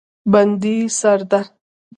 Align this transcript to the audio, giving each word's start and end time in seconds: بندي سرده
بندي 0.33 0.71
سرده 0.99 1.41